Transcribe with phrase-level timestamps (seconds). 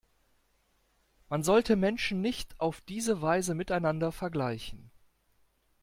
[1.29, 4.89] Man sollte Menschen nicht auf diese Weise miteinander vergleichen.